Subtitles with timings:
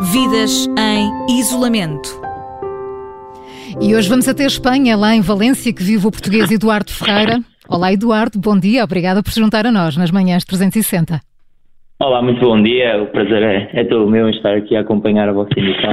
[0.00, 2.08] Vidas em isolamento.
[3.80, 7.42] E hoje vamos até a Espanha, lá em Valência, que vive o português Eduardo Ferreira.
[7.68, 11.20] Olá, Eduardo, bom dia, obrigada por se juntar a nós nas manhãs 360.
[12.00, 13.02] Olá, muito bom dia.
[13.02, 15.92] O prazer é, é todo meu estar aqui a acompanhar a vossa emissão.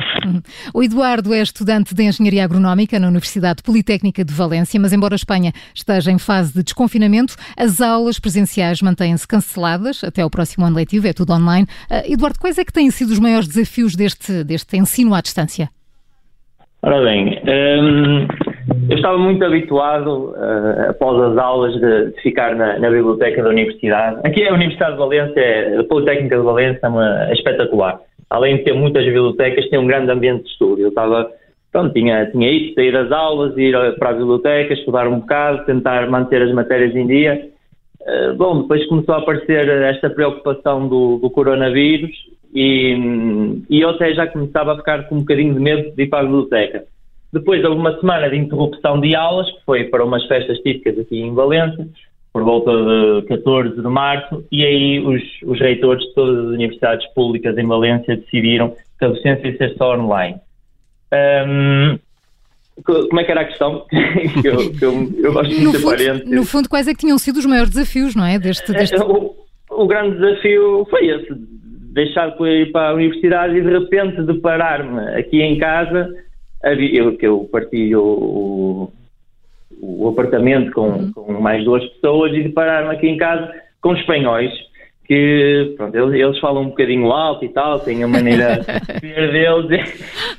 [0.72, 5.18] O Eduardo é estudante de Engenharia Agronómica na Universidade Politécnica de Valência, mas embora a
[5.18, 10.76] Espanha esteja em fase de desconfinamento, as aulas presenciais mantêm-se canceladas até o próximo ano
[10.76, 11.66] letivo, é tudo online.
[11.90, 15.70] Uh, Eduardo, quais é que têm sido os maiores desafios deste, deste ensino à distância?
[16.84, 18.28] Ora bem, hum,
[18.90, 23.50] eu estava muito habituado, uh, após as aulas, de, de ficar na, na, biblioteca da
[23.50, 24.22] universidade.
[24.24, 28.00] Aqui é a Universidade de Valência, a Politécnica de Valência é, uma, é espetacular.
[28.30, 30.82] Além de ter muitas bibliotecas, tem um grande ambiente de estudo.
[30.82, 31.30] Eu estava,
[31.72, 36.10] pronto, tinha, tinha isso, sair das aulas, ir para a biblioteca, estudar um bocado, tentar
[36.10, 37.48] manter as matérias em dia.
[38.02, 42.12] Uh, bom, depois começou a aparecer esta preocupação do, do coronavírus
[42.54, 46.08] e, e eu até já começava a ficar com um bocadinho de medo de ir
[46.08, 46.84] para a biblioteca.
[47.36, 51.20] Depois houve uma semana de interrupção de aulas, que foi para umas festas típicas aqui
[51.20, 51.86] em Valência,
[52.32, 57.06] por volta de 14 de março, e aí os, os reitores de todas as universidades
[57.14, 60.38] públicas em Valência decidiram que a docência ia ser só online.
[61.14, 62.00] Um,
[62.86, 63.86] como é que era a questão?
[64.42, 66.26] que eu, que eu, eu gosto de ser parente.
[66.30, 68.40] No fundo, quais é que tinham sido os maiores desafios, não é?
[68.40, 68.96] Deste, deste...
[68.96, 69.36] O,
[69.72, 71.36] o grande desafio foi esse,
[71.92, 76.10] deixar de ir para a universidade e de repente deparar-me aqui em casa
[76.66, 78.94] eu, que eu partilho o,
[79.82, 81.12] o apartamento com, uhum.
[81.12, 84.52] com, mais duas pessoas e deparar-me aqui em casa com espanhóis
[85.06, 88.60] que pronto, eles, eles, falam um bocadinho alto e tal, têm a maneira
[89.02, 89.94] de ser deles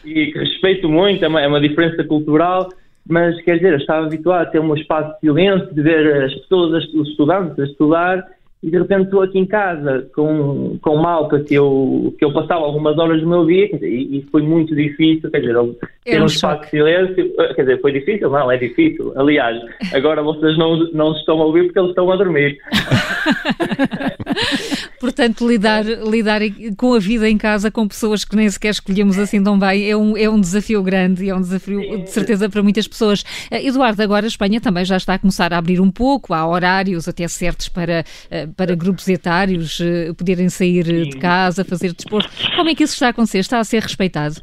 [0.05, 2.69] e, e que respeito muito, é uma, é uma, diferença cultural,
[3.09, 6.35] mas quer dizer, eu estava habituado a ter um espaço de silêncio, de ver as
[6.35, 8.27] pessoas, os estudantes a estudar
[8.63, 12.65] e de repente estou aqui em casa com, com malta que eu, que eu passava
[12.65, 15.57] algumas horas do meu dia e, e foi muito difícil, quer dizer,
[16.05, 18.31] ter um espaço de silêncio, eh, quer dizer, foi difícil?
[18.31, 19.13] Não, é difícil.
[19.17, 19.63] Aliás,
[19.93, 22.59] agora vocês não, não estão a ouvir porque eles estão a dormir.
[25.01, 26.41] Portanto, lidar, lidar
[26.77, 29.97] com a vida em casa com pessoas que nem sequer escolhemos assim tão bem é
[29.97, 33.25] um, é um desafio grande e é um desafio de certeza para muitas pessoas.
[33.51, 36.47] Eh, Eduardo, agora a Espanha também já está a começar a abrir um pouco, há
[36.47, 39.81] horários até certos para, eh, para grupos etários
[40.17, 42.31] poderem sair de casa, fazer desporto.
[42.55, 43.39] Como é que isso está a acontecer?
[43.39, 44.37] Está a ser respeitado?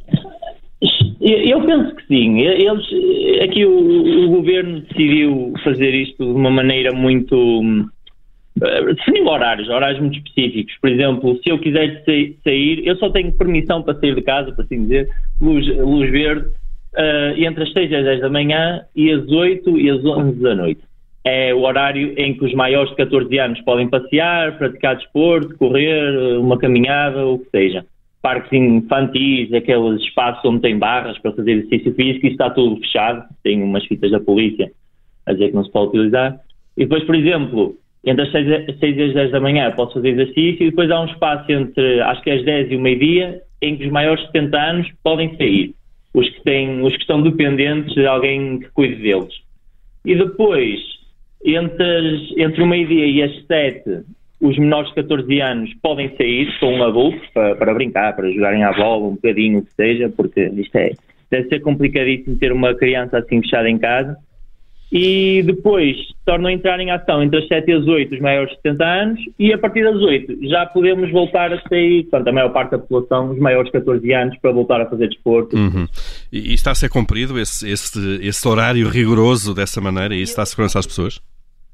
[1.22, 2.42] Eu penso que sim.
[2.42, 2.86] Eles,
[3.44, 7.36] aqui o, o, governo decidiu fazer isto de uma maneira muito.
[8.96, 10.76] Definiu horários, horários muito específicos.
[10.80, 12.04] Por exemplo, se eu quiser
[12.44, 15.10] sair, eu só tenho permissão para sair de casa, para assim dizer,
[15.42, 19.78] luz, luz verde, uh, entre as 6 e as 10 da manhã e as 8
[19.80, 20.82] e as 11 da noite.
[21.26, 26.38] É o horário em que os maiores de 14 anos podem passear, praticar desporto, correr,
[26.38, 27.86] uma caminhada, o que seja
[28.24, 33.26] parques infantis, aqueles espaços onde tem barras para fazer exercício físico, isso está tudo fechado,
[33.44, 34.72] tem umas fitas da polícia
[35.26, 36.40] a dizer que não se pode utilizar.
[36.78, 37.76] E depois, por exemplo,
[38.06, 38.48] entre as 6,
[38.98, 42.22] e as 10 da manhã posso fazer exercício e depois há um espaço entre, acho
[42.22, 45.36] que é as 10 e o meio-dia, em que os maiores de 70 anos podem
[45.38, 45.74] sair.
[46.14, 49.34] Os que, têm, os que estão dependentes de alguém que cuide deles.
[50.06, 50.80] E depois,
[51.44, 54.04] entre, entre o meio-dia e as 7,
[54.44, 58.64] os menores de 14 anos podem sair com um adulto para, para, brincar, para jogarem
[58.64, 60.92] à bola, um bocadinho, o que seja, porque isto é,
[61.32, 64.18] deve ser complicadíssimo ter uma criança assim fechada em casa.
[64.96, 68.52] E depois tornam a entrar em ação entre as 7 e as 8 os maiores
[68.52, 72.32] de 70 anos e a partir das 8 já podemos voltar a sair, portanto, a
[72.32, 75.58] maior parte da população, os maiores de 14 anos, para voltar a fazer desporto.
[75.58, 75.88] Uhum.
[76.32, 80.44] E, está a ser cumprido esse, esse, esse horário rigoroso dessa maneira e isso está
[80.44, 81.20] a segurança às pessoas?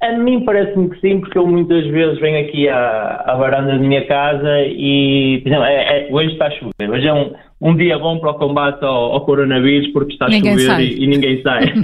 [0.01, 3.78] A mim parece-me que sim, porque eu muitas vezes venho aqui à, à varanda da
[3.78, 6.90] minha casa e, por exemplo, é, é, hoje está a chover.
[6.90, 10.30] Hoje é um, um dia bom para o combate ao, ao coronavírus porque está a
[10.30, 11.66] ninguém chover e, e, ninguém sai.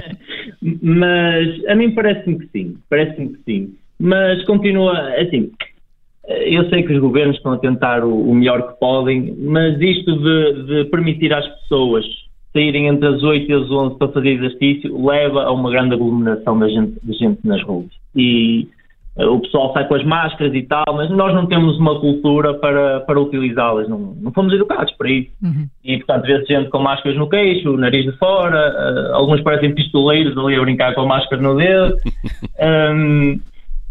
[0.82, 3.74] Mas a mim parece-me que sim, parece-me que sim.
[3.98, 5.52] Mas continua, assim,
[6.28, 10.16] eu sei que os governos estão a tentar o, o melhor que podem, mas isto
[10.18, 12.04] de, de permitir às pessoas
[12.52, 16.58] saírem entre as 8 e as 11 para fazer exercício leva a uma grande aglomeração
[16.58, 17.86] da gente, de gente nas ruas.
[18.14, 18.68] E
[19.18, 23.00] o pessoal sai com as máscaras e tal, mas nós não temos uma cultura para,
[23.00, 25.30] para utilizá-las, não, não fomos educados para isso.
[25.42, 25.66] Uhum.
[25.82, 29.74] E, portanto, vê-se gente com máscaras no queixo, o nariz de fora, uh, alguns parecem
[29.74, 31.96] pistoleiros ali a brincar com a máscara no dedo.
[32.92, 33.40] um,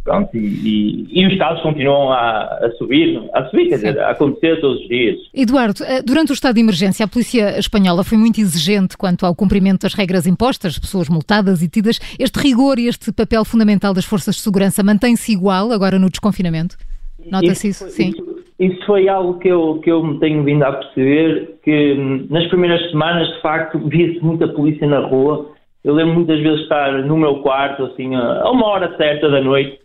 [0.06, 4.12] Pronto, e, e, e, os casos continuam a, a, subir, a subir, quer dizer, a
[4.12, 5.18] acontecer todos os dias.
[5.34, 9.34] Eduardo, eh, durante o estado de emergência, a polícia espanhola foi muito exigente quanto ao
[9.34, 12.00] cumprimento das regras impostas, pessoas multadas e tidas.
[12.20, 16.78] Este rigor e este papel fundamental das forças de segurança mantém-se igual agora no desconfinamento?
[17.26, 18.10] Nota-se isso, isso, sim.
[18.10, 22.28] Isso, isso foi algo que eu, que eu me tenho vindo a perceber, que hum,
[22.30, 25.50] nas primeiras semanas, de facto, via-se muita polícia na rua.
[25.84, 29.84] Eu lembro muitas vezes estar no meu quarto, assim, a uma hora certa da noite,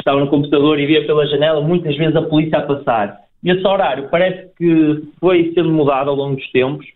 [0.00, 3.20] estava no computador e via pela janela muitas vezes a polícia a passar.
[3.42, 6.86] E esse horário parece que foi sendo mudado ao longo dos tempos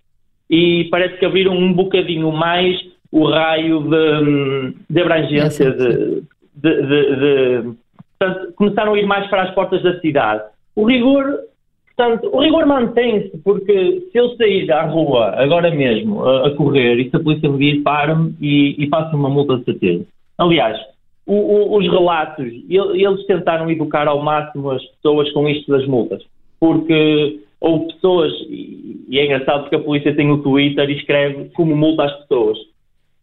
[0.50, 2.78] e parece que abriram um bocadinho mais
[3.10, 6.22] o raio de, hum, de abrangência de,
[6.54, 7.72] de, de,
[8.18, 10.42] portanto, começaram a ir mais para as portas da cidade.
[10.74, 11.24] O rigor,
[11.96, 17.00] portanto, o rigor mantém-se, porque se eu sair à rua agora mesmo a, a correr
[17.00, 20.04] e se a polícia me vir, para-me e, e faço uma multa de certeza.
[20.36, 20.78] Aliás,
[21.26, 26.22] o, o, os relatos, eles tentaram educar ao máximo as pessoas com isto das multas,
[26.60, 31.74] porque houve pessoas, e é engraçado porque a polícia tem o Twitter e escreve como
[31.76, 32.58] multa às pessoas.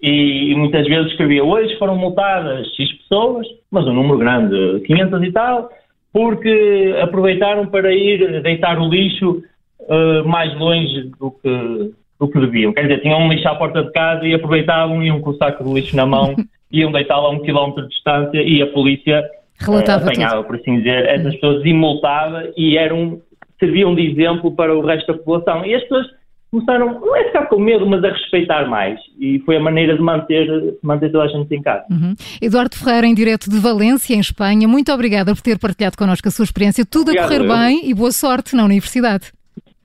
[0.02, 5.24] E, e, muitas vezes escrevia hoje foram multadas X pessoas, mas um número grande, 500
[5.24, 5.70] e tal,
[6.12, 9.44] porque aproveitaram para ir deitar o lixo
[9.82, 12.74] uh, mais longe do que, do que deviam.
[12.74, 15.64] Quer dizer, tinham um lixo à porta de casa e aproveitavam, iam com o saco
[15.64, 16.36] de lixo na mão,
[16.72, 19.24] iam deitá-lo a um quilómetro de distância e a polícia
[19.60, 20.48] Relatava uh, apanhava, tudo.
[20.48, 23.22] por assim dizer, essas pessoas e multava e eram,
[23.60, 25.66] serviam de exemplo para o resto da população.
[25.66, 26.08] E as pessoas
[26.52, 29.00] começaram, não é ficar com medo, mas a respeitar mais.
[29.20, 31.86] E foi a maneira de manter, manter toda a gente em casa.
[31.90, 32.14] Uhum.
[32.42, 36.32] Eduardo Ferreira, em direto de Valência, em Espanha, muito obrigada por ter partilhado connosco a
[36.32, 36.86] sua experiência.
[36.86, 37.58] Tudo Obrigado, a correr eu.
[37.58, 39.32] bem e boa sorte na universidade.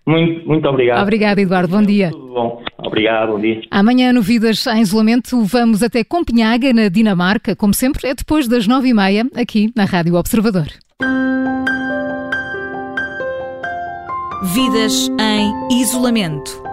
[0.06, 1.02] Muito, muito obrigado.
[1.02, 1.68] Obrigada, Eduardo.
[1.68, 2.10] Bom dia.
[2.10, 2.62] Tudo bom.
[2.78, 3.60] Obrigado, bom dia.
[3.70, 7.56] Amanhã, no Vidas em Isolamento, vamos até Copenhaga, na Dinamarca.
[7.56, 10.68] Como sempre, é depois das nove e meia, aqui na Rádio Observador.
[14.54, 16.65] Vidas em isolamento.